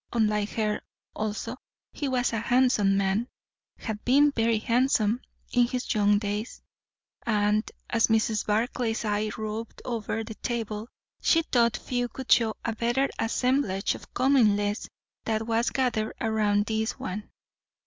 Unlike 0.13 0.49
her, 0.53 0.81
also, 1.15 1.57
he 1.91 2.07
was 2.07 2.33
a 2.33 2.39
handsome 2.39 2.97
man; 2.97 3.27
had 3.77 4.03
been 4.03 4.31
very 4.31 4.57
handsome 4.57 5.21
in 5.51 5.67
his 5.67 5.93
young 5.93 6.17
days; 6.17 6.63
and, 7.23 7.69
as 7.87 8.07
Mrs. 8.07 8.47
Barclay's 8.47 9.05
eye 9.05 9.29
roved 9.37 9.79
over 9.85 10.23
the 10.23 10.33
table, 10.33 10.87
she 11.21 11.43
thought 11.43 11.77
few 11.77 12.07
could 12.07 12.31
show 12.31 12.55
a 12.65 12.73
better 12.73 13.09
assemblage 13.19 13.93
of 13.93 14.11
comeliness 14.15 14.89
than 15.25 15.45
was 15.45 15.69
gathered 15.69 16.13
round 16.19 16.65
this 16.65 16.93
one. 16.97 17.29